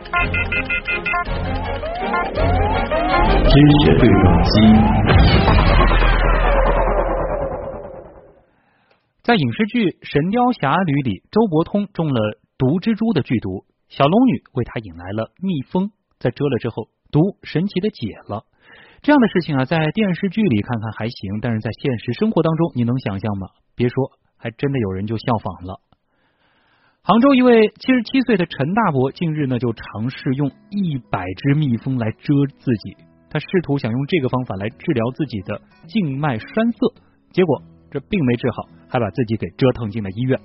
[0.00, 0.06] 知
[3.84, 4.50] 识对撞机。
[9.22, 18.44] 在影视剧《神雕侠侣》里，周伯通中了毒蜘蛛的剧毒，小龙女为他引来了蜜蜂，在蛰了之后，毒神奇的解了。
[19.02, 23.48] 这样的事情啊，在电视剧里看看还行，但是在现实生活当中，你能想象吗？
[23.76, 25.80] 别说，还真的有人就效仿了。
[27.02, 32.94] 杭州一位七十七岁的陈大伯，近日呢就尝试用一百只蜜蜂来蛰自己，
[33.30, 36.78] 他试图想用这个方法来治疗自己的静脉栓塞，
[37.32, 38.68] 结果这并没治好。
[38.86, 40.38] 还把自己给折腾进了医院。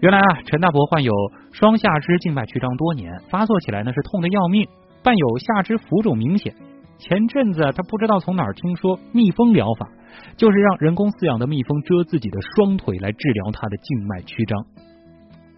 [0.00, 1.12] 原来啊，陈大伯患有
[1.50, 4.68] 双下肢静脉曲张多年，发作起来呢是痛的要命，
[5.02, 6.54] 伴有下肢浮肿明显。
[6.98, 9.88] 前阵子他不知道从哪儿听说蜜蜂疗法，
[10.36, 14.64] 就是让人工饲养的蜜蜂蛰自己的双腿来治疗他的静脉曲张。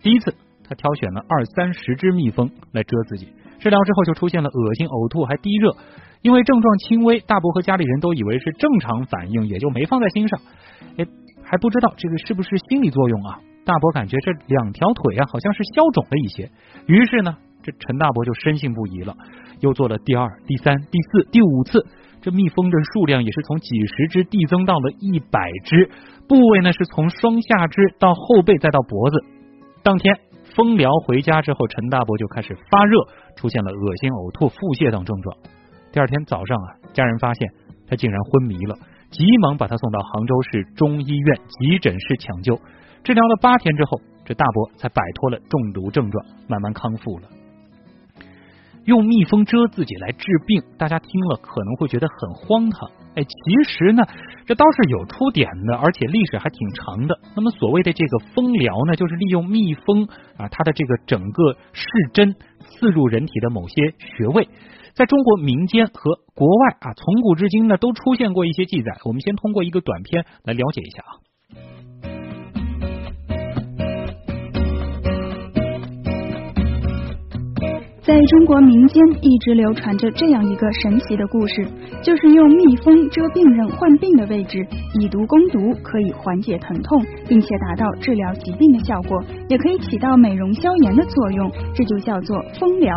[0.02, 0.34] 第一次，
[0.68, 3.28] 他挑选了二三十只蜜蜂来蛰自己，
[3.59, 5.76] 治疗之后就出现了恶心、呕吐还低热，
[6.23, 10.40] 因为症状轻微，大伯和家里人都以为是正常反应，也就没放在心上。
[10.96, 11.06] 哎。
[11.43, 13.40] 还不知道这个是不是心理作用啊？
[13.65, 16.48] 大伯感觉这两条腿啊好像是消肿了一些，
[16.87, 19.16] 于是呢，这陈大伯就深信不疑了，
[19.59, 21.84] 又做了第二、第三、第四、第五次，
[22.21, 25.90] 这蜜蜂的数量也是从几十只递增到了一百只，
[26.28, 29.24] 部位呢是从双下肢到后背再到脖子。
[29.82, 30.14] 当天
[30.54, 32.98] 蜂疗回家之后，陈大伯就开始发热，
[33.34, 35.37] 出现了恶心、呕吐、腹泻等症状。
[35.90, 37.48] 第二天早上啊，家人发现
[37.88, 38.76] 他竟然昏迷了。
[39.10, 42.54] 急忙把他送到杭州市中医院急诊室抢救，
[43.02, 47.24] 治疗了八天之后，这大伯才摆脱了中毒症状，慢慢康复了。
[48.84, 52.90] 用蜜蜂蛰自己来治病，大家听了可能会觉得很荒唐。
[53.14, 54.02] 哎，其实呢，
[54.46, 57.18] 这倒是有出典的，而且历史还挺长的。
[57.34, 60.04] 那么所谓的这个蜂疗呢，就是利用蜜蜂
[60.37, 64.48] 啊，它的这个整个视针刺入人体的某些穴位。
[64.94, 68.97] 在中国民间和国外啊，从古至今呢，都出现过一些记载。
[69.05, 71.30] 我们先通过一个短片来了解一下啊。
[78.10, 81.65] 在中国民间一直流传着这样一个神奇的故事，
[82.03, 84.66] 就是用蜜蜂蛰病人患病的位置，
[84.98, 89.16] 以毒攻毒，可以缓解疼痛，并且达到治疗疾病的效果，
[89.49, 92.93] 也可以起到美容消炎的作用，这就叫做蜂疗。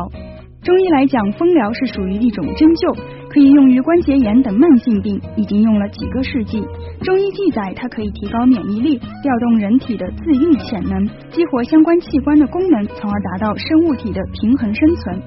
[0.63, 2.97] 中医来讲，蜂疗是属于一种针灸，
[3.27, 6.63] 可以用于关节炎等慢性病，已经用了几个世纪。
[7.03, 15.21] 中医记载，它可以提高免疫力，调动人体的自愈潜能，激活相关器官的功能，从而达到生物体的平衡生存。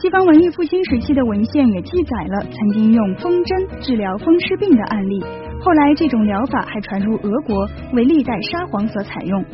[0.00, 5.22] 西方文艺复兴时期的文献也记载了曾经用风针治疗风湿病的案例，
[5.60, 9.44] 后来这种疗法还传入俄国，为历代沙皇所采用。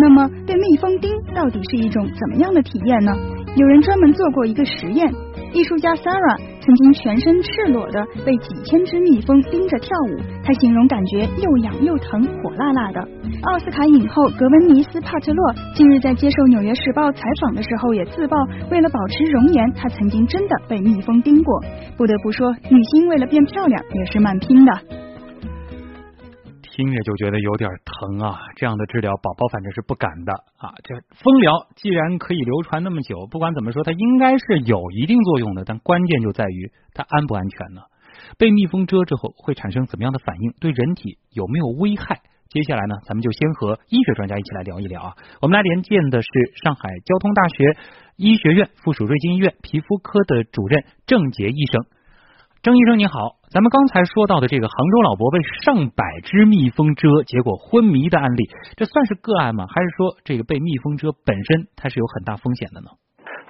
[0.00, 3.12] 那么，被蜜蜂叮到底是一种怎么样的体验呢？
[3.54, 5.12] 有人专门做过一个实验，
[5.52, 13.00] 艺术家 Sarah 曾经全身赤裸的被几千只蜜蜂盯着跳舞，她形容感觉又痒又疼，火辣辣的。
[13.42, 18.36] 奥斯卡影后格温尼斯帕特洛近日在接受《纽约时报》采访的时候也自曝，
[18.70, 21.60] 为了保持容颜，她曾经真的被蜜蜂叮过。
[21.98, 24.72] 不得不说，女星为了变漂亮也是蛮拼的。
[26.80, 28.40] 听着就觉得有点疼啊！
[28.56, 30.72] 这样的治疗，宝宝反正是不敢的啊。
[30.82, 35.64] 这蜂疗既然可以流传那么久，不管怎么说，它应该是有一定作用的。
[35.66, 37.82] 但关键就在于它安不安全呢？
[38.38, 40.52] 被蜜蜂蛰之后会产生怎么样的反应？
[40.58, 42.22] 对人体有没有危害？
[42.48, 45.12] 接下来呢，咱们就先和医学专家一起来聊一聊啊。
[45.42, 46.28] 我们来连线的是
[46.64, 47.76] 上海交通大学
[48.16, 51.84] 医学院附属瑞金医院皮肤科的主任郑杰医生。
[52.62, 53.39] 郑医生你好。
[53.50, 58.46] 咱们刚才说到的这个杭州老伯被上百只蜜蜂蛰，结果昏迷的案例，
[58.78, 59.66] 这算是个案吗？
[59.66, 62.94] 还是说这个被蜜蜂蛰本身它是有很大风险的呢？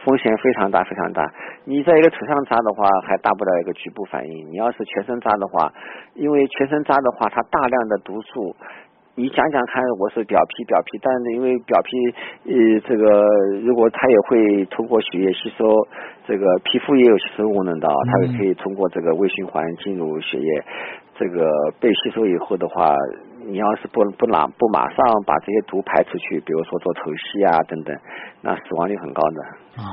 [0.00, 1.20] 风险非常大，非常大。
[1.66, 5.70] 你在一个腿上扎的话，还大不了一个局部反应；你要是全身扎的话，
[6.14, 8.56] 因为全身扎的话，它大量的毒素。
[9.20, 11.90] 你讲讲看，我是表皮表皮，但是因为表皮
[12.48, 13.26] 呃这个
[13.60, 15.68] 如果它也会通过血液吸收，
[16.26, 20.64] 这个皮肤也有吸收功能的，它也可以通过这个微循环进入血液，
[21.18, 22.94] 这个被吸收以后的话，
[23.44, 27.94] 你要是不不马不马上把这些毒排出去，比如说做透析啊等等，
[28.40, 29.42] 那死亡率很高的
[29.82, 29.84] 啊。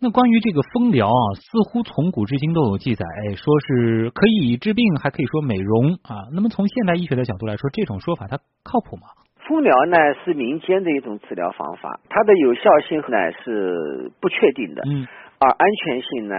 [0.00, 3.04] 那关于这个蜂疗啊，似乎从古至今都有记载，
[3.34, 6.30] 说是可以治病，还可以说美容啊。
[6.32, 9.10] 那么从现代医学的角度来说，这种说法它靠谱吗？
[9.42, 15.04] 蜂疗呢是民间的一种治疗方法，它的有效性呢是不确定的，嗯，
[15.40, 16.34] 而安全性呢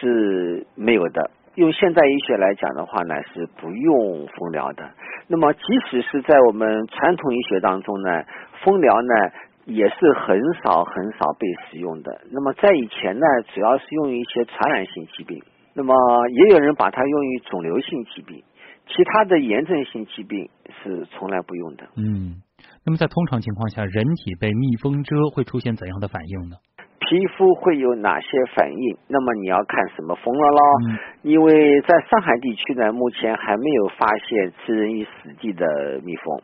[0.00, 1.30] 是没有的。
[1.54, 4.82] 用现代医学来讲的话呢，是不用蜂疗的。
[5.28, 8.24] 那么即使是在我们传统医学当中呢，
[8.64, 9.30] 蜂疗呢。
[9.68, 9.94] 也是
[10.24, 12.10] 很少很少被使用的。
[12.32, 15.38] 那么在以前呢，主要是用于一些传染性疾病。
[15.74, 15.94] 那么
[16.30, 18.42] 也有人把它用于肿瘤性疾病，
[18.88, 20.48] 其他的炎症性疾病
[20.82, 21.84] 是从来不用的。
[21.96, 22.42] 嗯，
[22.84, 26.56] 那么在通常情况下，人体被蜜蜂蛰会出现怎样的反应呢？
[26.98, 28.26] 皮肤会有哪些
[28.56, 28.98] 反应？
[29.06, 30.60] 那么你要看什么蜂了咯。
[30.88, 36.40] 嗯因为在上海地区呢，目前还没有发现致人于死地的蜜蜂。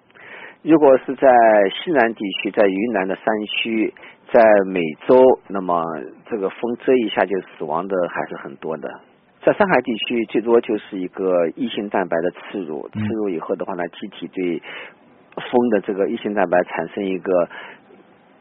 [0.64, 1.28] 如果是在
[1.76, 3.92] 西南地区，在云南的山区，
[4.32, 5.84] 在美洲，那么
[6.24, 8.88] 这个风遮一下就死亡的还是很多的。
[9.42, 14.62] 在上海地区，最多就是一个异性蛋白的刺入，刺嗯入以后的话呢，机体对
[15.36, 17.46] 风的这个异性蛋白产生一个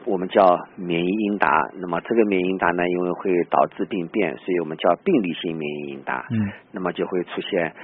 [0.06, 1.50] 我们叫免疫应答。
[1.74, 6.24] 那么这个免疫应答呢，因为会导致病变，所以我们叫病理性免疫应答。
[6.30, 7.74] 嗯那么就会出现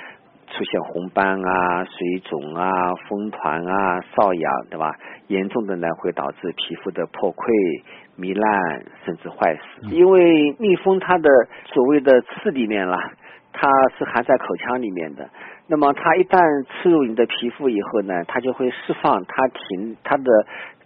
[0.50, 2.68] 出现红斑啊、水肿啊、
[3.08, 4.92] 风团啊、瘙痒，对吧？
[5.28, 7.82] 严重的呢会导致皮肤的破溃、
[8.18, 9.60] 糜烂，甚至坏死。
[9.84, 11.30] 嗯因为蜜蜂它的
[11.72, 13.12] 所谓的刺里面啦，
[13.52, 15.28] 它是含在口腔里面的。
[15.68, 20.24] 那么它一旦刺入你的皮肤以后呢，它就会释放它停它的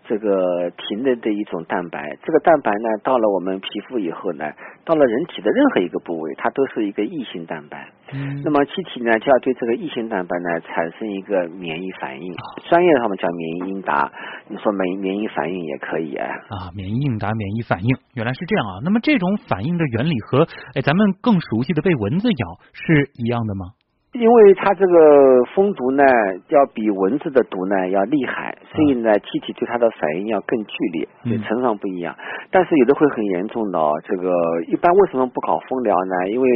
[0.06, 2.16] 这个体内的一种蛋白。
[2.22, 4.44] 这个蛋白呢，到了我们皮肤以后呢，
[4.84, 7.88] 到了人体的任何一个部位，它都是一个异性蛋白。
[8.12, 12.34] 嗯那么机体呢就要对这个异性蛋白呢产生一个免疫反应，
[12.68, 14.12] 专业上面叫免疫应答。
[14.46, 16.28] 你说免免疫反应也可以啊。
[16.50, 18.72] 啊，免疫应答、免疫反应，原来是这样啊。
[18.84, 23.72] 那么这种反应的原理和哎咱们更熟悉的被蚊子咬是一样的吗？
[24.14, 26.04] 因为它这个蜂毒呢，
[26.48, 32.14] 要比蚊子的毒呢要厉害，所以呢，机体对它的反应要更剧烈，嗯对成上不一样。
[32.50, 33.92] 但是有的会很严重的哦。
[34.04, 34.30] 这个
[34.68, 36.30] 一般为什么不搞蜂疗呢？
[36.30, 36.48] 因为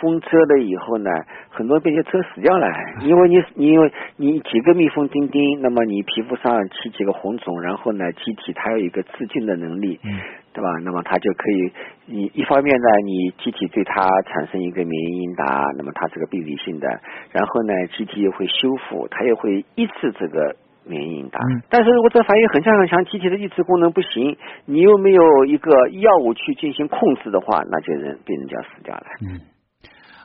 [0.00, 1.10] 蜂蛰了以后呢，
[1.50, 2.66] 很多被些蛰死掉了。
[3.02, 10.18] 因为你 你因为你几个蜜蜂叮叮，那么你皮肤上起几个红肿，然后呢，机体它有一个自净的能力，嗯
[10.52, 10.68] 对吧？
[10.84, 11.72] 那么它就可以，
[12.06, 15.44] 你一方面呢，你机体对它产生一个免疫应答，
[15.76, 16.86] 那么它是个病理性的，
[17.30, 21.38] 然后呢，机体也会修复，它也会抑制这个免疫应答。
[21.40, 29.06] 嗯但是如果这反应很强很强，机体的抑制功能不行，你又没有一个药物去进行控制的话，那就人病人就要死掉了。
[29.22, 29.40] 嗯，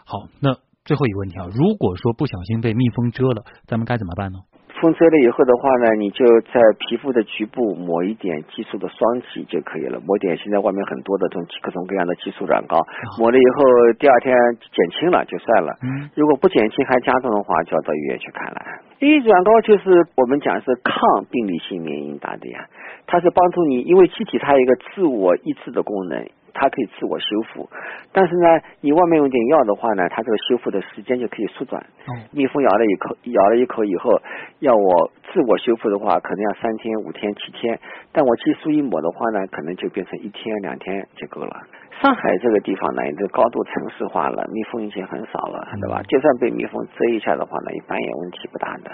[0.05, 0.53] 好，那
[0.83, 4.39] 最后一个问题啊，如果说不小心被蜜蜂蛰了，咱们该怎么办呢？
[4.81, 12.77] 风吹了以后的话呢，你就在皮肤的局部抹一点激素的霜剂就可以了，抹点现在外面很多的这种各种各样的激素软膏，
[13.17, 15.73] 抹了以后第二天减轻了就算了。
[15.83, 18.61] 嗯如果不减轻还加重的话，就要到医院去看了。
[18.99, 22.67] 因为软膏就是我们讲是抗病理性免疫应答的呀，
[23.05, 27.69] 它是帮助你，因为机体它有一个自我抑制的功能，它可以自我修复。
[28.11, 31.81] 但是呢，你外面用点药的话呢，它这个修复的时间就可以缩短。
[31.81, 34.21] 哦蜜蜂咬了一口，咬了一口以后，
[34.59, 37.79] 要我自我修复的话，可能要三天、五天、七天。
[38.11, 41.63] 但我激素一抹的话呢，可能就变成一天、两天就够了。
[42.01, 46.01] 上海这个地方呢，也就高度城市化了，蜜蜂已经很少了，对吧？
[46.07, 48.91] 就算被蜜蜂蛰一下的话呢，一般也问题不大的。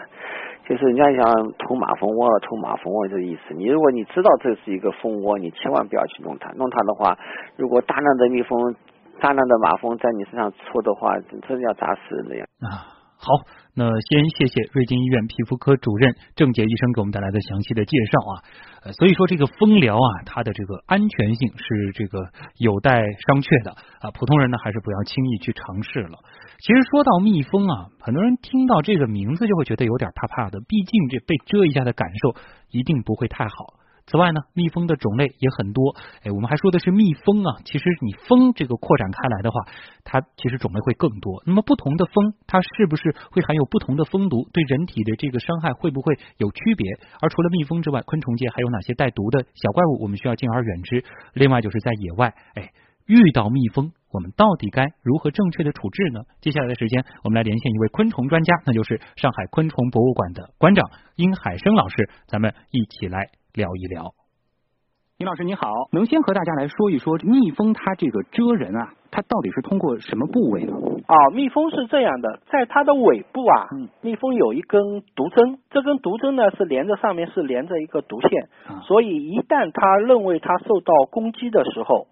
[0.66, 3.54] 就是人家想捅马蜂窝，捅马蜂窝这个意思。
[3.54, 6.50] 你如果你知道这是一个蜂窝，你千万不要去弄它。
[6.54, 7.18] 弄它的话，
[7.58, 8.74] 如果大量的蜜蜂、
[9.20, 12.46] 大量的马蜂在你身上戳的话，真的要砸死人的呀。
[12.62, 12.93] 啊。
[13.24, 13.32] 好，
[13.74, 18.34] 那先谢谢瑞金医院皮肤科主任郑杰医生给我们带来的详细的介绍啊。
[18.84, 22.20] 呃，所以说这个蜂疗啊，它的这个安全性是这个
[22.58, 24.12] 有待商榷的啊。
[24.12, 26.20] 普通人呢，还是不要轻易去尝试了。
[26.60, 32.36] 其实说到蜜蜂啊，很多人听到这个名字就会觉得有点怕怕的，毕竟这被蛰一下的感受
[32.72, 33.80] 一定不会太好。
[34.06, 35.96] 此外呢，蜜蜂的种类也很多。
[36.24, 39.62] 哎，我们还说的是蜜蜂啊，其实你蜂这个扩展开来的话，
[40.04, 41.42] 它其实种类会更多。
[41.46, 44.50] 那么不同的蜂，它是不是会含有不同的蜂毒？
[44.52, 46.86] 对人体的这个伤害会不会有区别？
[47.22, 51.04] 而除了蜜蜂之外，昆虫界还有哪些带毒的小怪物，我们需要敬而远之？
[51.34, 52.72] 另外就是在野外，哎，
[53.08, 56.20] 遇到蜜蜂，我们到底该如何正确的处置呢？
[56.42, 64.14] 接下来的时间，我们来连线一位昆虫专家，那就是上海昆虫博物馆的馆长殷海生老师，咱们一起来聊一聊。
[65.18, 70.74] 尹老师你好，能先和大家来说一说蜜蜂它这个蜇人啊，它到底是通过什么部位呢？
[71.06, 82.08] 啊，蜜蜂是这样的，在它的尾部啊，嗯蜜蜂有一根毒针，这根毒针呢是连着上面是连着一个毒线，啊所以一旦它认为它受到攻击的时候，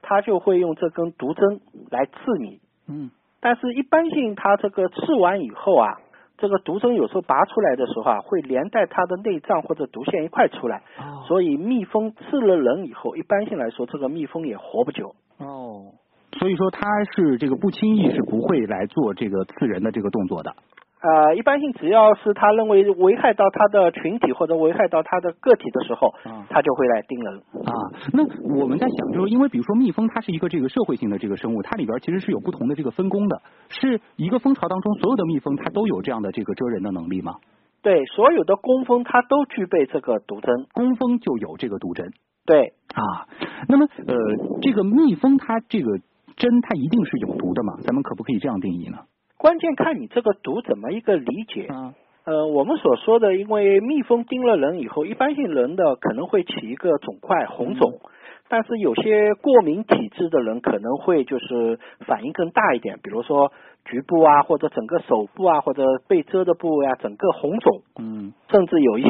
[0.00, 1.60] 它就会用这根毒针
[1.90, 2.60] 来刺你。
[2.86, 3.10] 嗯
[3.40, 5.98] 但是，一般性它这个刺完以后啊，
[6.36, 15.14] 这个毒针有时候拔出来的时候啊，会连带它的内脏或者毒腺一块出来，哦所以蜜蜂刺了人以后，一般性来说，这个蜜蜂也活不久。
[15.38, 15.92] 哦，
[16.38, 20.54] 所以说它是这个不轻易是不会来做这个刺人的这个动作的。
[21.04, 27.36] 呃，一般性只要是他认为危害到他的群体或者危害到他的个体的时候，啊他就会来叮人。
[27.36, 27.72] 啊，
[28.14, 28.24] 那
[28.58, 37.34] 我们在想，就是因为比如说蜜蜂，它是一个这个社会性的这个生物，它里边其实是有不同的这个分工的，是一个蜂巢当中所有的蜜蜂它都有这样的这个蛰人的能力吗？
[37.82, 40.66] 对，所有的工蜂它都具备这个毒针。
[40.72, 42.12] 工蜂就有这个毒针
[42.46, 43.28] 对，啊。
[43.68, 44.14] 那么呃，
[44.62, 45.98] 这个蜜蜂它这个
[46.36, 47.74] 针它一定是有毒的吗？
[47.82, 49.00] 咱们可不可以这样定义呢？
[49.44, 51.66] 关键看你这个毒怎么一个理解。
[51.66, 51.92] 啊。
[52.24, 58.00] 呃，我们所说的，因为蜜蜂叮了人以后，一般性人的可能会起一个肿块、红肿，
[58.48, 63.50] 但是有些过敏体质的人可能会就是反应更大一点，比如说
[63.84, 69.08] 局部啊，或者整个手部啊，或者被蛰的部位啊，整个红肿，嗯甚至有一些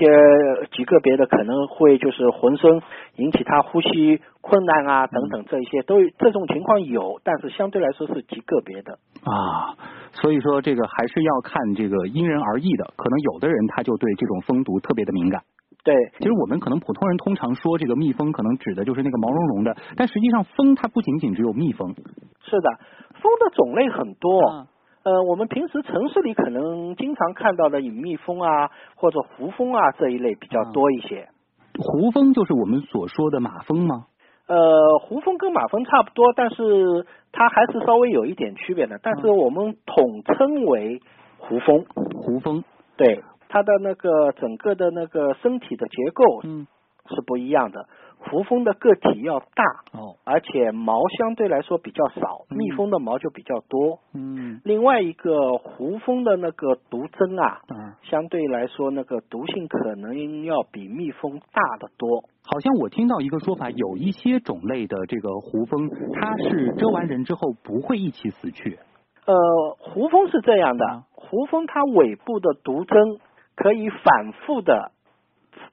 [0.73, 2.81] 极个别的可能会就是浑身
[3.17, 8.99] 引起他呼吸困难啊等等，这一些都这种情况有，但是相对来说是极个别的。
[9.25, 9.77] 啊，
[10.13, 15.43] 所以说这个还是要看这个因人而异的，可能有的人他就对这种蜂毒特别的敏感。
[15.85, 21.95] 对，其实我们可能普通人通常说这个蜜蜂，可能指的就是那个毛茸茸的，但实际上蜂它不仅仅只有蜜蜂，
[22.41, 22.71] 是的，
[23.21, 24.41] 蜂的种类很多。
[24.51, 24.67] 嗯
[25.05, 31.29] 呃，我们平时城市里可能经常看到的隐蜜蜂啊，或者胡蜂啊这一类比较多一些。
[31.79, 34.07] 胡蜂就是我们所说的马蜂吗？
[34.49, 38.99] 呃，胡蜂跟马蜂差不多，但是它还是稍微有一点区别的。
[39.03, 41.03] 但是我们统称为
[41.37, 41.85] 胡蜂。
[42.15, 42.65] 胡蜂，
[42.97, 46.67] 对，它的那个整个的那个身体的结构嗯，
[47.09, 47.87] 是不一样的。
[48.27, 53.99] 胡蜂的个体要大，哦，而且毛相对来说比较少，嗯蜜蜂的毛就比较多。
[54.15, 62.23] 嗯另外一个胡蜂的那个毒针啊，啊，相对来说那个毒性可能要比蜜蜂大得多。
[62.47, 68.79] 好像我听到一个说法，有一些种类的这个胡蜂，它是蛰完人之后不会一起死去。
[69.27, 69.35] 呃，
[69.79, 72.97] 胡蜂是这样的啊，胡蜂它尾部的毒针
[73.55, 74.93] 可以反复的，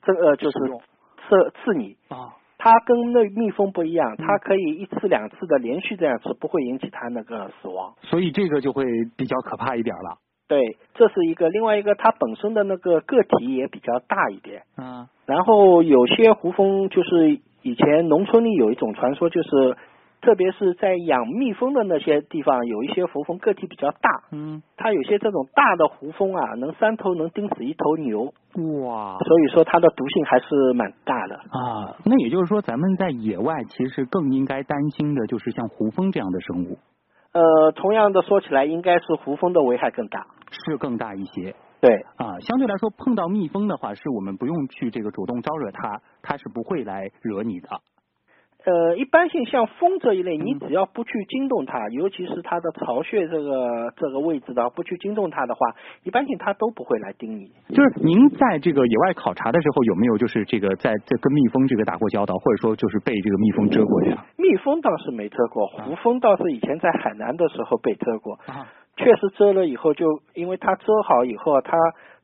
[0.04, 1.98] 这呃就是刺刺你。
[2.10, 7.94] 啊，它跟那蜜蜂不一样，嗯它可以一次两次的连续这样吃，不会引起它那个死亡。
[8.04, 8.86] 所以这个就会
[9.18, 10.18] 比较可怕一点了。
[10.48, 11.50] 对，这是一个。
[11.50, 14.64] 另外一个，它本身的那个个体也比较大一点。
[14.76, 19.50] 啊，然后有些胡蜂就是以前农村里有一种传说，就是
[20.22, 28.26] 特别是在养蜜蜂的那些地方，有一些胡蜂个体比较大，嗯，它有些这种大的胡蜂啊，能三头能叮死一头牛，
[28.86, 31.36] 哇所以说它的毒性还是蛮大的。
[31.36, 36.78] 啊，那也就是说，咱们在野外其实更应该担心的就是像胡蜂这样的生物，
[37.34, 40.28] 呃，同样的说起来，应该是胡蜂的危害更大。
[40.52, 41.56] 是更大一些。
[41.80, 47.70] 对，啊，相对来说，碰到蜜蜂的话，是我们不用去这个主动招惹它，它是不会来惹你的。
[48.64, 55.60] 呃，一般性像蜂这一类，你嗯只要不去惊动它，尤其是它的巢穴这个这个位置的，不去惊动它的话，
[56.04, 57.50] 一般性它都不会来叮你。
[57.74, 64.24] 就是您在这个野外考察的时候，有没有就是这个在在跟蜜蜂这个打过交道，或者说就是被这个蜜蜂蛰过这样？
[64.38, 71.76] 蜜蜂倒是没蛰过，胡蜂倒是以前在海南的时候被蛰过，啊，确实蛰了以后就，因为它蛰好以后，它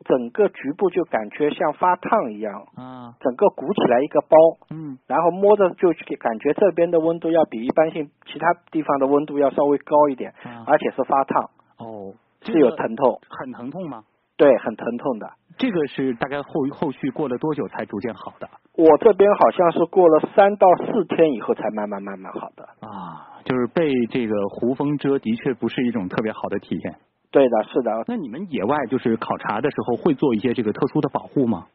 [0.05, 4.37] 整个局部就感觉像发烫一样，啊，整个鼓起来一个包，
[4.69, 5.89] 嗯，然后摸着就
[6.19, 14.03] 感觉这边的温度要比一般性其他地方的温度要稍微高一点，啊而且是发烫，哦，是有疼痛，很疼痛吗？
[14.37, 15.31] 对，很疼痛的。
[15.57, 22.63] 这个是大概后后续过了多久才逐渐好的我这边好像是过了三到四天以后才慢慢慢慢好的。
[22.87, 23.33] 啊？
[23.43, 26.95] 就是被这个胡蜂蛰，的确不是一种特别好的体验。
[27.37, 28.03] 对的，是的。
[28.07, 31.67] 那你们野外就是考察的时候，会做一些这个特殊的保护吗？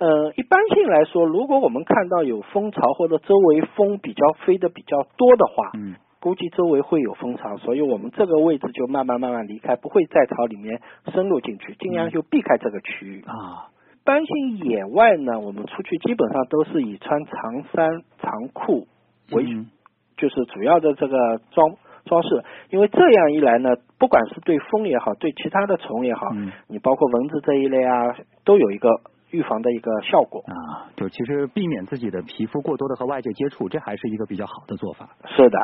[0.00, 13.22] 呃，一般性来说，如果我们看到有蜂巢或者周围蜂比较飞的比较多的话，嗯，估计周围会有蜂巢，所以我们这个位置就慢慢慢慢离开，不会再朝里面深入进去，尽量就避开这个区域。
[13.24, 18.88] 啊，一般性野外呢，我们出去基本上都是以穿长衫长裤
[19.30, 19.70] 为嗯
[20.16, 28.88] 就是主要的这个装装饰，因为这样一来呢，不管是对蜂也好，对其他的虫也好，嗯你包括蚊子这一类啊，都有一个
[29.30, 30.40] 预防的一个效果。
[30.46, 35.08] 啊，就其实避免自己的皮肤过多的和外界接触，这还是一个比较好的做法。
[35.26, 35.58] 是的，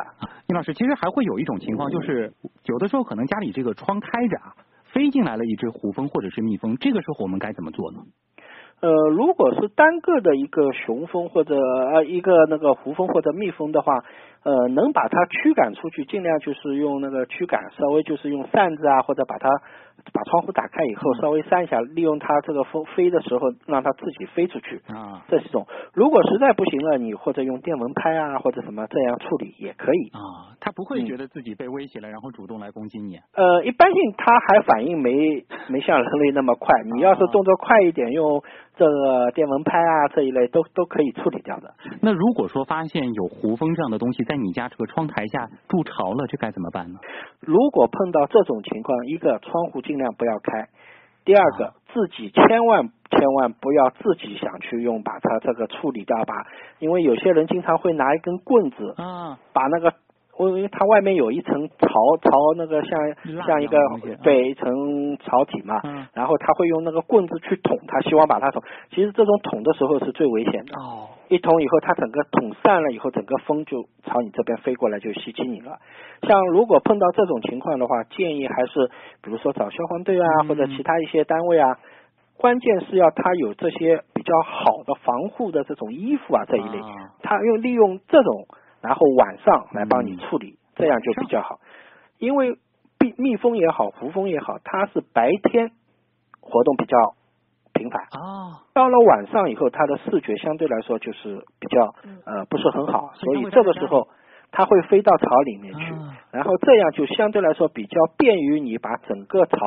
[0.47, 2.33] 殷老师，其实还会有一种情况，就是
[2.65, 4.53] 有的时候可能家里这个窗开着啊，
[4.91, 7.99] 飞进来了一只胡蜂或者是蜜蜂，这个时候我们该怎么做呢？
[8.81, 14.03] 呃，如果是单个的一个雄蜂或者呃一个那个胡蜂或者蜜蜂的话，
[14.43, 19.49] 呃，能把它驱赶出去，尽量就是用那个驱赶，稍微就是用扇子啊，或者把它
[20.13, 24.81] 把窗户打开以后，稍微扇一下，利用它这个风飞的时候，让它自己飞出去。
[24.87, 25.67] 啊这是一种。
[25.93, 30.09] 如果实在不行了，你或者用电蚊拍啊，或者什么这样处理也可以。
[30.09, 33.19] 啊，它不会嗯觉得自己被威胁了，然后主动来攻击你。
[33.35, 36.81] 呃，一般性它还反应没没像人类那么快。
[36.95, 38.41] 你要是动作快一点，用
[38.81, 41.71] 这个电蚊拍啊这一类都都可以处理掉的。
[42.01, 46.97] 那如果说发现有胡蜂这样的东西在你家这个窗台下筑巢了，这该怎么办呢？
[47.41, 50.67] 如果碰到这种情况，一个窗户尽量不要开，
[51.23, 56.33] 第二个自己千万千万不要自己想去用把它这个处理掉吧，
[56.79, 59.93] 因为有些人经常会拿一根棍子啊，把那个。
[60.39, 61.87] 因为它外面有一层槽
[62.23, 63.77] 槽，那个像像一个
[64.23, 68.63] 对一层槽体嘛，嗯然后他会用那个棍子去捅它，希望把它捅。
[68.89, 70.79] 其实这种捅的时候是最危险的。
[70.79, 75.77] 哦，一捅以后，它整个捅散了以后，整个风就朝你这边飞过来，就袭击你了。
[76.23, 78.89] 像如果碰到这种情况的话，建议还是
[79.21, 81.77] 比如说找消防队啊，嗯或者其他一些单位啊。
[82.37, 88.47] 关键是要它有这些比较好的防护的这种衣服啊这一类，啊它用利用这种，
[88.81, 91.59] 然后晚上来帮你嗯处理，这样就比较好。
[92.17, 92.57] 因为
[92.99, 95.71] 蜜蜜蜂也好，胡蜂也好，它是白天
[96.39, 97.15] 活动比较
[97.73, 101.95] 频繁，啊，到了晚上以后，它的视觉相对来说就是比较
[102.25, 104.07] 呃不是很好，所以这个时候
[104.51, 109.57] 它会飞到巢里面去，啊然后这样就相对来说比较便于你把整个巢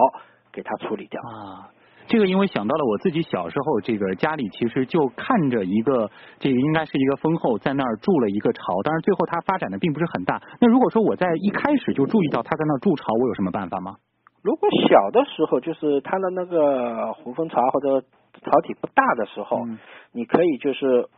[0.52, 1.20] 给它处理掉。
[1.22, 1.70] 啊。
[2.06, 10.40] 这个因为想到了我自己小时候，这个家里其实就看着一个这个应该是一个蜂后在那儿筑了一个巢，当然最后它发展的并不是很大。
[10.60, 13.96] 那如果说我在一开始就注意到它在那儿筑巢，我有什么办法吗？
[14.42, 18.02] 如果小的时候，就是它的那个胡蜂巢或者
[18.42, 19.78] 巢体不大的时候，嗯
[20.12, 21.08] 你可以就是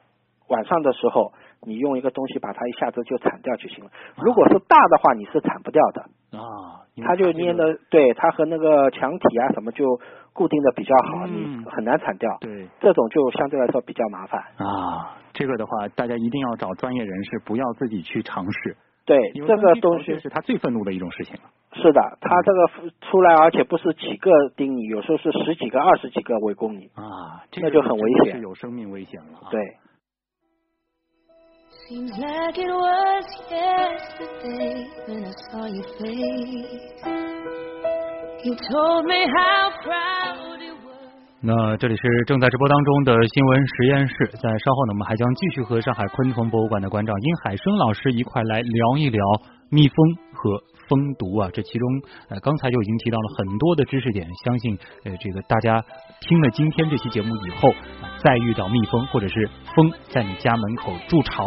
[0.49, 1.33] 晚上的时候，
[1.67, 3.91] 你用一个东西把它一下子就铲掉就行了。
[4.23, 6.07] 如果是大的话，你是铲不掉的。
[6.37, 9.85] 啊，它就粘的，对它和那个墙体啊什么就
[10.33, 12.31] 固定的比较好，嗯你很难铲掉。
[12.41, 14.41] 对这种就相对来说比较麻烦。
[14.59, 18.77] 啊，这个的话，大家一定要找专业人士，不要自己去尝试。
[19.05, 21.43] 对这个东西是他最愤怒的一种事情了。
[21.75, 26.87] 是的，他这个出来，而且不是几个盯你，有时候是十几个、二十几个围攻你。
[26.95, 29.47] 啊，这个那就很危险是有生命危险了啊。
[29.51, 29.61] 对，
[31.89, 34.75] Seems like it was yesterday
[35.07, 36.83] when I saw your face.
[38.43, 41.07] You told me how proud you were.
[41.41, 49.23] 那这里是正在直播当中的新闻实验室，在稍后呢，我们还将继续和上海昆虫博物馆的馆长殷海生老师一块来聊一聊
[49.71, 49.97] 蜜蜂
[50.33, 50.59] 和
[50.89, 51.49] 蜂毒啊。
[51.53, 51.89] 这其中，
[52.31, 55.81] 呃，刚才就已经提到了很多的知识点，相信呃，这个大家
[56.21, 57.73] 听了今天这期节目以后，
[58.19, 61.45] 再遇到蜜蜂或者是蜂在你家门口筑巢。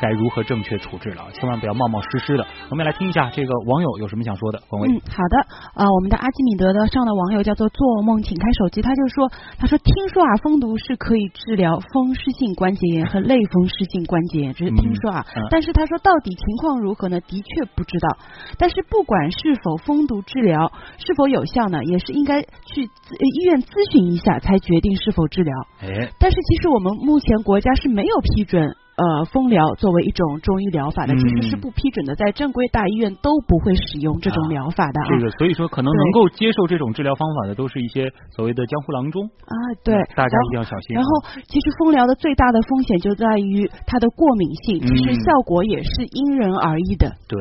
[0.00, 1.28] 啊该如何正确处置了？
[1.34, 2.46] 千万不要冒冒失失的。
[2.70, 4.58] 我们来听一下这个网友有什么想说的。
[4.70, 17.20] 冯伟，嗯，好的，呃，我们的阿基米德的上的网友叫做做梦请开手机，他就说，他说听说啊，蜂毒是可以治疗风湿性关节炎和类风湿性关节炎，只是听说啊，嗯嗯但是他说到底情况如何呢？
[17.20, 18.08] 的确不知道。
[18.56, 25.54] 但是不管是否蜂毒治疗是否有效呢，也是应该去呃医院咨询一下才决定是否治疗。
[25.82, 28.74] 哎，但是其实我们目前国家是没有批准。
[29.00, 35.08] 呃，蜂疗作为一种中医疗法的，其实是嗯不批准的，在正规大医院都不会使用这种疗法的啊。
[35.08, 39.24] 这个所以说可能能够接受这种治疗方法的，都是一些所谓的江湖郎中。
[39.24, 41.00] 啊，对，大家一定要小心啊。
[41.00, 41.10] 然后，
[41.48, 47.10] 其实蜂疗的最大的风险就在于它的过敏性，其实嗯效果也是因人而异的。
[47.26, 47.38] 对，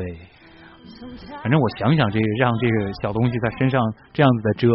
[1.44, 3.82] 反正我想想，这个让这个小东西在身上
[4.14, 4.70] 这样子的蛰，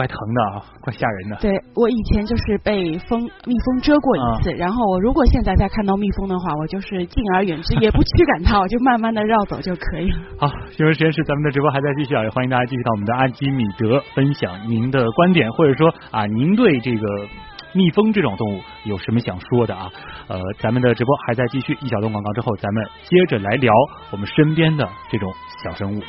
[0.00, 1.36] 怪疼的啊，怪吓人的。
[1.42, 10.16] 对我以前就是被蜂蜜蜂蛰过啊一次，然后我如果现在再看到蜜蜂的话，我就是敬而远之，也不驱赶它，我就慢慢的绕走就可以了。
[10.38, 17.06] 好，新闻实验室咱们的直播还在继续啊，也欢迎大家继续到我们的阿基米德分享您的观点，或者说啊，您对这个
[17.74, 19.90] 蜜蜂这种动物有什么想说的啊？
[20.28, 23.70] 呃，咱们的直播还在继续，一小段广告之后，咱们接着来聊
[24.12, 25.30] 我们身边的这种
[25.62, 26.00] 小生物。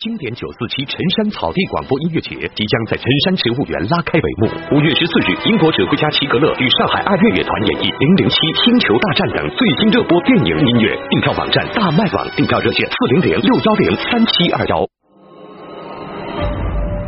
[0.00, 4.50] 经典九四七陈山草地广播音乐节即将在陈山植物园拉开帷幕。
[4.74, 10.90] 五月十四日，英国指挥家齐格勒与上海爱乐乐团演绎《零零七星球大战》等最新热播电影音乐。
[11.08, 14.82] 订票网站大麦网订票热线四零零六幺零三七二幺。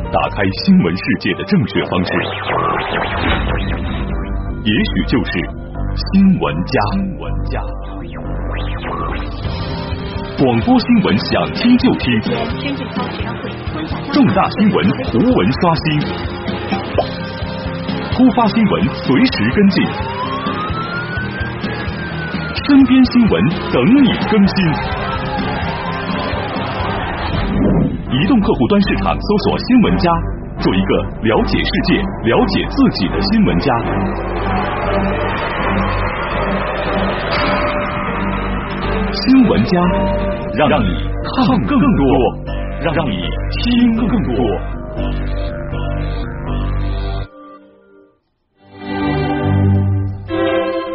[0.09, 2.15] 打开新闻世界的正确方式，
[4.63, 5.43] 也许就是
[6.15, 6.79] 新闻家。
[6.95, 7.59] 新闻家。
[10.39, 12.21] 广播新闻想听就听，
[14.13, 15.99] 重大新闻图文刷新，
[18.13, 19.83] 突发新闻随时跟进，
[22.69, 24.57] 身边新闻等你更新。
[28.13, 30.11] 移动客户端市场搜索“新闻家”，
[30.61, 33.73] 做一个了解世界、了解自己的新闻家。
[39.17, 39.81] 新闻家，
[40.59, 40.89] 让让你
[41.25, 42.05] 看更多，
[42.83, 43.17] 让让你
[43.51, 44.45] 听更多。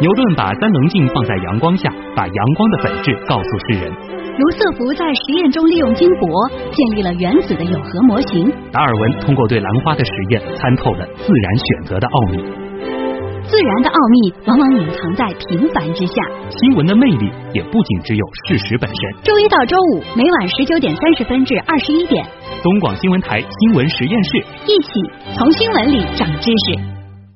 [0.00, 3.92] 牛顿把三棱镜放在阳光下，把阳光的本质告诉世人。
[4.38, 8.48] 卢瑟福在实验中利用金箔建立了原子的有核模型。
[8.70, 12.61] 达尔文通过对兰花的实验，参透了自然选择的奥秘。
[13.52, 16.14] 自然的奥秘往往隐藏在平凡之下。
[16.48, 19.22] 新闻的魅力也不仅只有事实本身。
[19.22, 22.24] 周一到周五每晚十九点三十分至二十一点，
[22.62, 25.04] 东广新闻台新闻实验室，一起
[25.36, 26.80] 从新闻里长知识。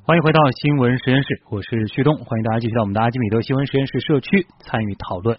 [0.06, 5.36] 欢迎回到新闻实验室，我是旭东，欢迎大家继续到我们的阿基米德新闻实验室社区参与讨论。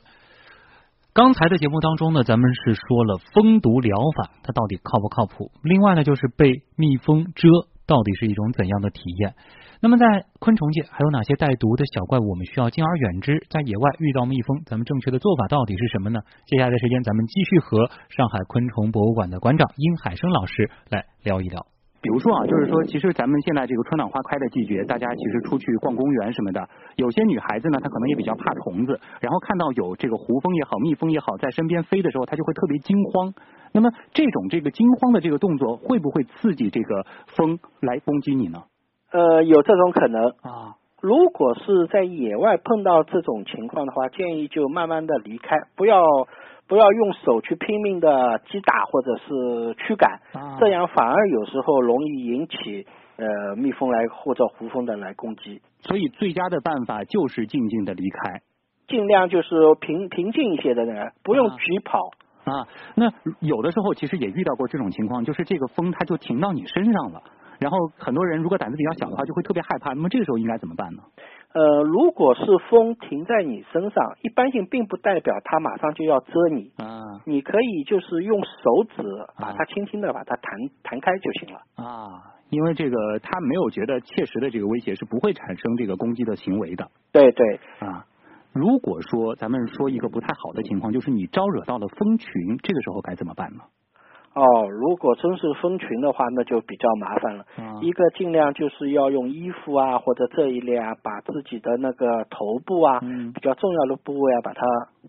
[1.12, 5.50] 刚才的节目当中呢，咱们是说了蜂毒疗法，它到底靠不靠谱？
[5.64, 7.50] 另外呢，就是被蜜蜂蛰
[7.88, 9.34] 到底是一种怎样的体验？
[9.80, 13.46] 那么在昆虫界还有哪些带毒的小怪物我们需要敬而远之？
[13.50, 16.20] 在野外遇到蜜蜂，咱们正确的做法到底是什么呢？
[16.46, 21.66] 接下来的时间，咱们继续和上海昆虫博物馆的馆长殷海生老师来聊一聊。
[22.02, 33.34] 比如说啊，就是说，其实咱们现在这个春暖花开的季节，大家其实出去逛公园什么的，有些女孩子呢，她可能也比较怕虫子，然后看到有这个胡蜂也好，蜜蜂也好在身边飞的时候，她就会特别惊慌。
[33.74, 38.64] 那么这种这个惊慌的这个动作，会不会刺激这个蜂来攻击你呢？
[39.12, 40.76] 呃，有这种可能啊。
[41.00, 46.04] 如果是在野外碰到这种情况的话，建议就慢慢的离开，不要
[46.68, 55.62] 不要用手去拼命的击打或者是驱赶，啊这样反而有时候容易引起呃蜜蜂来或者胡蜂的来攻击。
[55.82, 58.42] 所以最佳的办法就是静静的离开
[58.88, 59.50] 尽量就是
[59.80, 62.00] 平平静一些的人，不用急跑。
[62.00, 62.18] 啊。
[62.96, 67.22] 那有的时候其实也遇到过这种情况，就是这个风它就停到你身上了，
[67.60, 69.94] 然后很多人如果胆子比较小的话，就会特别害怕。
[69.94, 71.04] 那么这个时候应该怎么办呢？
[71.54, 79.02] 呃，如果是风停在你身上，一般性并不代表它马上就要蛰你，啊你可以就是用手指
[79.40, 81.60] 把它轻轻的把它弹弹开就行了。
[81.76, 88.06] 啊，因为这个它没有觉得切实的这个威胁是不会产生这个攻击的行为的对对，啊。
[88.58, 93.62] 如果说咱们说一个不太好的情况，就是你招惹到了蜂群，这个时候该怎么办呢？
[94.34, 97.46] 哦，如果真是蜂群的话，那就比较麻烦了。
[97.58, 104.62] 嗯一个尽量就是要用衣服啊或者这一类啊，把自己的那个头部啊、嗯比较重要的部位啊把它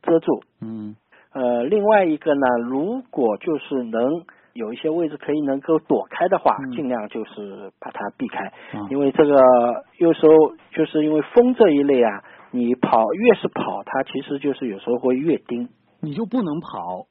[0.02, 0.40] 遮住。
[0.62, 0.96] 嗯
[1.34, 4.02] 呃，另外一个呢，如果就是能
[4.54, 8.46] 有一些位置可以能够躲开的话，嗯尽量就是把它避开，
[8.78, 9.36] 啊因为这个
[9.98, 10.32] 有时候
[10.72, 15.68] 就是因为风这一类啊，你跑越是跑，它其实就是有时候会越盯。
[16.00, 17.06] 你就不能跑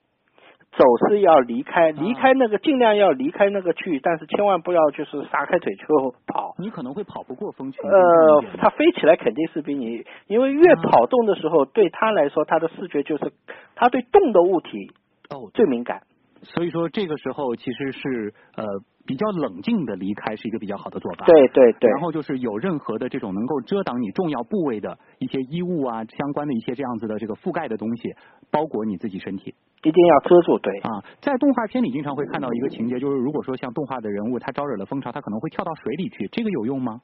[0.72, 6.56] 走是要离开，啊离开那个尽量要离开那个区域，但是千万不要就是撒开腿就跑。
[6.60, 7.84] 你可能会跑不过风群。
[7.84, 13.34] 呃这，个它飞起来肯定是比你，因为越啊跑动的时候，对它来说，它的视觉就是
[13.76, 14.92] 它对动的物体
[15.30, 16.02] 哦，最敏感。
[16.44, 18.64] 所以说这个时候其实是呃
[19.08, 21.26] 比较冷静的离开是一个比较好的做法。
[21.26, 28.14] 对对对然后就是有任何的这种能够遮挡你重要部位的一些衣物啊，相关的一些这样子的这个覆盖的东西，
[28.52, 30.78] 包裹你自己身体一定要遮住，对。
[30.80, 31.02] 啊。
[31.22, 37.00] 在动画片里经常会看到一个情节，就是如果说像动画的人物他招惹了蜂巢，他可能会跳到水里去，这个有用吗？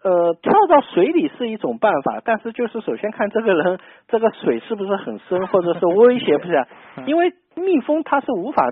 [0.00, 6.64] 呃，跳到水里是一种办法，但是就是首先看这个人这个水是不是很深，或者是威胁不是？
[7.06, 8.62] 因为蜜蜂它是无法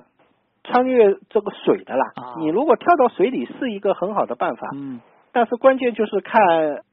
[0.67, 2.05] 穿越这个水的啦。
[2.17, 5.01] 啊你如果跳到水里是一个很好的办法，嗯
[5.33, 6.41] 但是关键就是看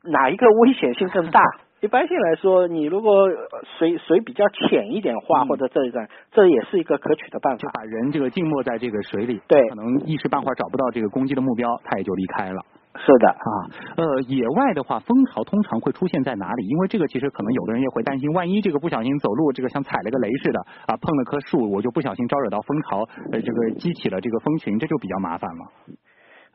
[0.04, 1.42] 哪一个危险性更大。
[1.84, 7.68] 一般性来说，你如果呃水水比较浅一点话，嗯或者这一段，这也是一个可取的办法就。
[7.74, 12.62] 把人这个浸没在这个水里，对可能一时半会儿找不到这个攻击的目标，他也就离开了。
[12.96, 13.50] 是的，啊，
[13.98, 16.68] 呃，野外的话，蜂巢通常会出现在哪里？
[16.68, 23.00] 因为这个其实可能有的人也会担心，万一这个不小心走路，这个像踩了个雷似的啊，碰了棵树，我就不小心招惹到蜂巢，
[23.32, 25.66] 呃，这个激起了这个蜂群，这就比较麻烦了。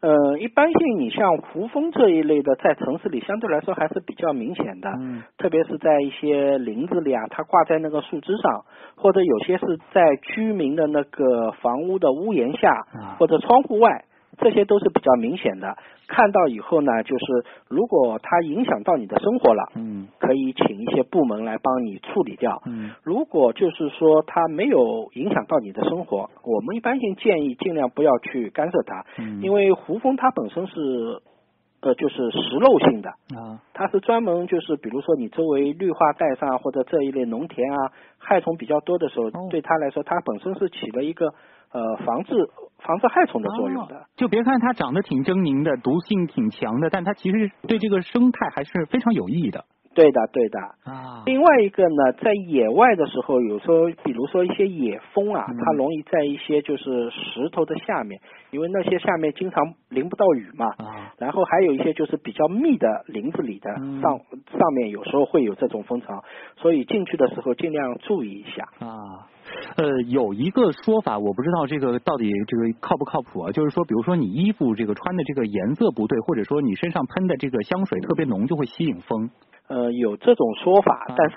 [0.01, 8.65] 呃，一般性你像胡蜂这一类的，在城市里相对来说还是比较明显的，嗯特别是在一些林子里啊，它挂在那个树枝上，
[8.97, 14.05] 或者有些是在居民的那个房屋的屋檐下啊或者窗户外，
[14.39, 15.77] 这些都是比较明显的。
[16.07, 20.09] 看到以后呢，就是如果它影响到你的生活了，嗯。
[20.19, 22.63] 可以请一些部门来帮你处理掉。
[22.67, 22.91] 嗯。
[23.03, 29.43] 如果就是说它没有影响到你的生活，我们一般性建议尽量不要去干涉它，嗯。
[29.43, 31.21] 因为胡蜂它本身是
[31.81, 33.61] 呃就是食肉性的，啊。
[33.75, 39.49] 它是专门就是比如说你周围绿化带上或者这一类农田啊害虫比较多的时候，哦。
[39.51, 41.27] 对它来说它本身是起了一个
[41.73, 44.07] 呃防治防治害虫的作用的。
[44.17, 49.65] 就别看它长得挺狰狞的，毒性挺强的，但它其实对这个生态还是非常有益的
[49.99, 50.61] 对的，对的。
[50.85, 51.25] 啊。
[51.27, 58.21] 另外一个呢，在野外的时候，有时候比如说一些野蜂啊，嗯它容易在一些就是石头的下面，
[58.53, 60.67] 因为那些下面经常淋不到雨嘛。
[60.79, 64.21] 啊，然后还有一些就是比较密的林子里的嗯上
[64.57, 66.23] 上面有时候会有这种蜂巢，
[66.59, 68.63] 所以进去的时候尽量注意一下。
[68.87, 69.27] 啊，
[69.77, 73.51] 呃，有一个说法，我不知道这个到底这个靠不靠谱啊？
[73.51, 79.29] 就是说，比如说你衣服这个穿的这个颜色不对，或者说你身上喷的这个香水特别浓，就会吸引风
[79.69, 81.37] 呃，有这种说法啊，但是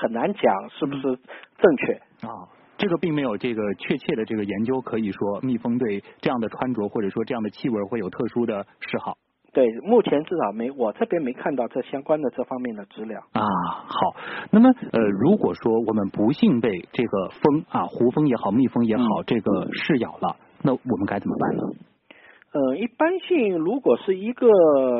[0.00, 1.92] 很难讲是不是正确。
[2.26, 2.48] 啊。
[2.76, 9.18] 这个并没有这个确切的这个研究可以说蜜蜂对这样的穿着或者说这样的气味会有特殊的嗜好
[9.52, 13.20] 对，目前至少没我这边没看到这相关的这方面的资料。
[13.32, 13.42] 啊。
[13.42, 14.16] 好，
[14.50, 21.62] 那么呃，如果说我们不幸被这个蜂啊，胡蜂也好，蜜蜂也好，嗯这个噬咬了，那我们该怎么办呢？
[22.52, 24.48] 呃，一般性如果是一个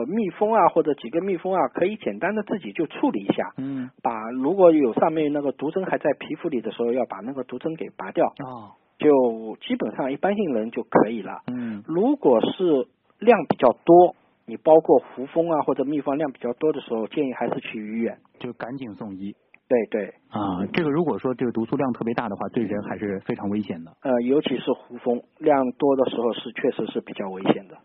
[0.06, 11.42] 蜜蜂啊，或者几个蜜蜂啊，可以简单的自己就处理一下，嗯，把如果有上面那个毒针还在皮肤里的时候，要把那个毒针给拔掉，哦，就基本上一般性人就可以了。
[11.48, 12.86] 嗯如果是
[13.18, 14.14] 量比较多，
[14.46, 18.18] 你包括胡蜂啊或者蜜蜂量比较多的时候，建议还是去医院。
[18.38, 19.34] 就赶紧送医
[19.70, 20.66] 对对，啊。
[20.72, 23.92] 这个如果说这个毒素量特别大的话，对人还是非常危险的。
[24.02, 27.78] 呃，尤其是胡蜂量多的时候是确实是比较危险的。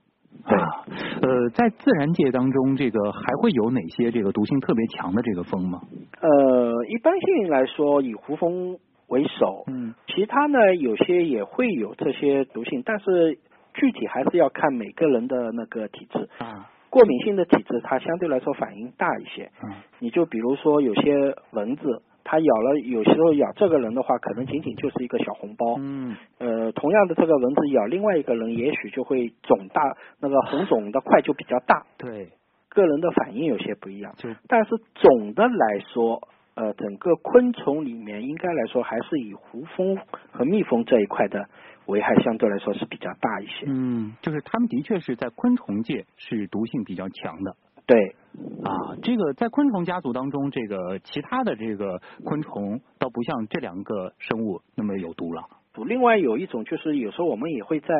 [0.47, 0.83] 对啊，
[1.21, 5.79] 呃，在自然界当中，这个还会有哪些这个毒性特别强的这个蜂吗？
[6.19, 13.37] 呃，一般性来说以胡蜂为首，嗯其他呢有些也会有这些毒性，但是
[13.75, 16.27] 具体还是要看每个人的那个体质。
[16.39, 19.51] 啊过敏性的体质，它相对来说反应大一些。
[19.61, 25.75] 嗯你就比如说有些蚊子，它咬了，有时候咬这个人的话，可能仅仅就是一个小红包。
[25.77, 29.81] 嗯呃，同样的这个蚊子咬另外一个人，也许就会肿大，
[30.21, 31.85] 那个红肿的块就比较大。
[31.97, 32.29] 对，
[32.69, 36.21] 个人的反应有些不一样，就但是总的来说，
[36.55, 39.97] 呃，整个昆虫里面应该来说还是以胡蜂
[40.31, 41.49] 和蜜蜂这一块的
[41.85, 43.65] 危害相对来说是比较大一些。
[43.67, 47.55] 嗯，就是它们的确是在昆虫界是毒性比较强的。
[47.85, 48.15] 对，
[48.63, 55.43] 啊，这个在昆虫家族当中，这个其他的这个昆虫倒不像这两个生物那么有毒了。
[55.85, 57.93] 另外有一种就是有时候我们也会在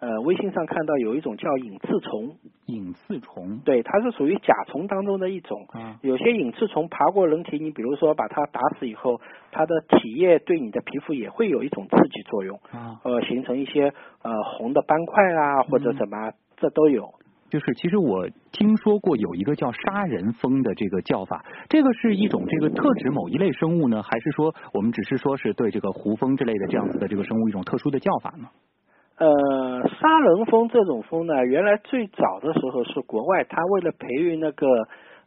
[0.00, 2.36] 呃微信上看到有一种叫隐刺虫，
[2.66, 5.66] 隐刺虫对，它是属于甲虫当中的一种。
[5.70, 9.20] 啊有些隐刺虫爬过人体，你比如说把它打死以后，
[9.52, 17.14] 它的体液对你的皮肤也会有一种刺激作用，啊，呃，形成一些呃红的斑块啊或者嗯什么，这都有。
[17.50, 28.48] 就是其实我听说过有一个叫杀人蜂的这个叫法，这个是一种这个特指某一类生物呢，还是说我们只是说是对这个胡蜂之类的这样子的这个生物一种特殊的叫法呢？
[29.20, 34.66] 呃，杀人蜂这种蜂呢，原来最早的时候是国外，它为了培育那个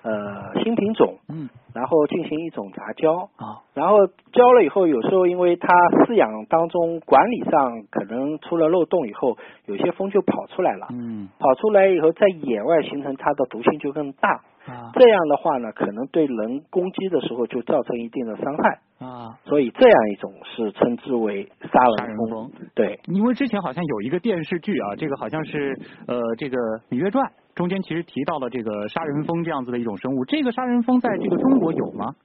[0.01, 5.67] 呃新品种，嗯然后进行一种杂交，啊然后交了以后，有时候因为它
[6.05, 14.41] 饲养当中管理上可能出了漏洞以后，有些蜂就跑出来了，嗯跑出来以后在野外形成它的毒性就更大。
[14.65, 22.17] 啊这样的话呢，可能对人攻击的时候就造成一定的伤害，啊，所以这样一种是称之为杀杀人。
[22.17, 22.51] 蜂。
[22.73, 26.57] 对，因为之前好像有一个电视剧啊，这个好像是呃这个
[26.89, 30.25] 《芈月传》中间其实提到了这个杀人蜂这样子的一种生物。
[30.25, 32.15] 这个杀人蜂在这个中国有吗？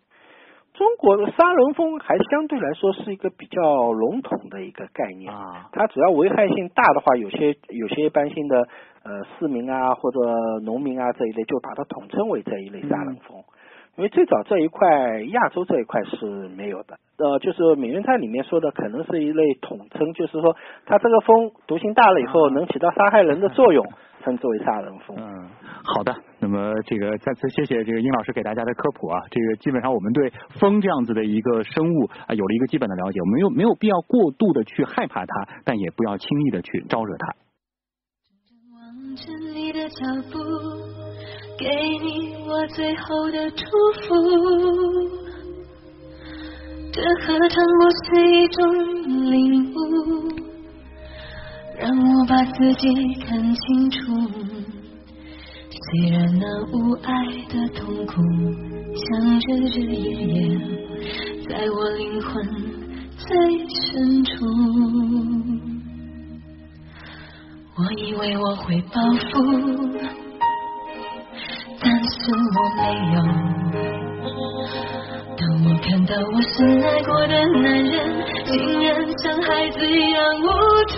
[0.74, 5.32] 中国的杀人蜂还相对来说是一个比较笼统的一个概念。
[5.32, 8.68] 啊它只要危害性大的话，有些有些一般性的
[9.04, 10.18] 呃市民啊或者
[10.64, 13.42] 农民啊这一类，就把它统称为这一类杀人蜂。
[13.96, 20.54] 因为最早这一块亚洲这一块是没有的，呃，就是美人菜里面说的可能是一类统称，就是说
[20.86, 23.84] 它这个蜂毒性大了以后能起到杀害人的作用，
[24.22, 25.16] 称之为杀人蜂。
[25.18, 25.48] 嗯，
[25.82, 26.14] 好的。
[26.38, 29.20] 那么这个再次谢谢这个殷老师给大家的科普啊。
[29.32, 30.30] 这个基本上我们对
[30.60, 37.34] 蜂这样子的一个生物啊有了一个基本的了解，我们没有没有必要过度的去害怕它，但也不要轻易的去招惹它。
[39.68, 39.96] 你的脚
[40.32, 40.38] 步，
[41.58, 41.68] 给
[42.02, 43.66] 你我最后的祝
[44.00, 44.16] 福。
[46.90, 49.76] 这何尝不是一种领悟？
[51.78, 52.88] 让我把自己
[53.26, 53.98] 看清楚。
[55.70, 57.12] 虽然那无爱
[57.50, 58.22] 的痛苦，
[58.96, 60.58] 像日日夜夜，
[61.46, 62.42] 在我灵魂
[63.18, 63.28] 最
[63.68, 65.37] 深处。
[67.80, 69.38] 我以为我会报复，
[71.80, 72.82] 但是我没
[73.14, 73.16] 有。
[75.36, 77.94] 当我看到我深爱过的男人，
[78.46, 78.88] 竟然
[79.18, 80.44] 像孩子一样无
[80.88, 80.96] 助。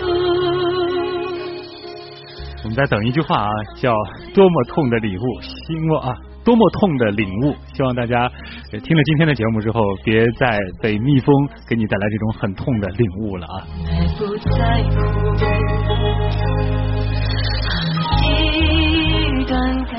[2.63, 3.93] 我们再等一句话啊，叫
[4.33, 5.49] 多么痛的礼物，希
[5.91, 7.53] 望啊，多么痛的领悟。
[7.75, 8.23] 希望大家
[8.73, 13.67] 呃听了今天的节目之后，别再被蜜蜂给你带来这种很痛的领悟了啊。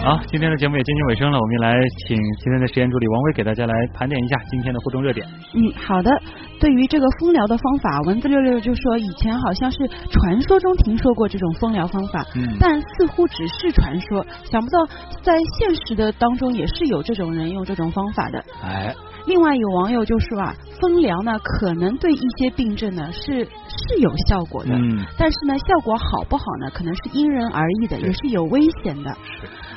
[0.04, 5.24] 好，今天的节目也接近尾声了，我们来请今天的实验助理王威给大家来盘点一下今天的互动热点。
[5.54, 6.10] 嗯，好的。
[6.58, 9.78] 对于这个蜂疗的方法，文字六六就说以前好像是
[10.10, 14.84] 传说中听说过这种蜂疗方法，嗯但似乎只是传说，想不到
[15.22, 18.44] 在现实的当中也是有这种人用这种方法的。
[18.62, 18.92] 哎，
[19.26, 29.16] 另外有网友就说啊，风疗呢可能对一些病症呢是是有效果的，嗯，但是呢效果好不好呢，可能是因人而异的，也是有危险的。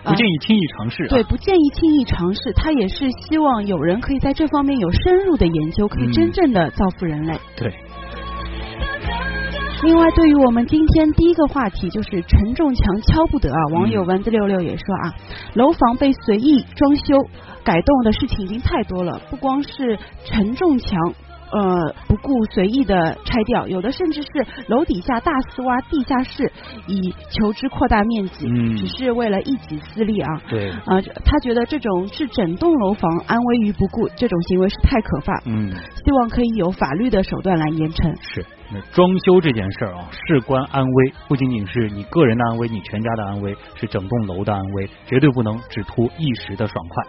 [0.03, 1.07] 不建议轻易尝试、啊。
[1.09, 2.53] 对，不建议轻易尝试。
[2.53, 7.39] 他也是希望有人可以在这方面有深入的研究，可以嗯真正的造福人类。
[7.57, 7.73] 对，
[9.85, 13.57] 另外，对于我们今天第一个话题，就是承重墙敲不得啊。
[13.71, 15.13] 网友文字六六也说啊，
[15.53, 17.29] 楼房被随意装修
[17.63, 21.13] 改动的事情已经太多了，不光是承重墙。
[21.51, 24.29] 呃，不顾随意的拆掉，有的甚至是
[24.67, 26.51] 楼底下大肆挖地下室，
[26.87, 30.41] 以求之扩大面积，嗯只是为了一己私利啊。
[30.49, 38.13] 对，啊、他觉得这种置整栋楼房安危于不顾，这种行为是太可怕，嗯，希望可以有法律的手段来严惩。
[38.21, 38.45] 是。
[38.71, 47.03] 那装修这件事儿啊，事关安危，不仅仅是你个人的安危，你全家的安危，是整栋楼的安危，绝对不能只图一时的爽快。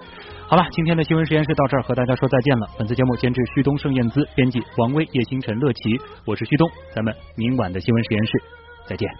[0.48, 2.68] 好了，今天的新闻实验室到这儿和大家说再见了。
[2.78, 8.32] 本次节目监制旭东、盛燕姿，编辑王威、叶星辰、乐琪，我是旭东，咱们明晚的新闻实验室
[8.87, 9.11] 再见。